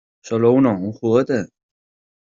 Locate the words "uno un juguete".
0.51-1.49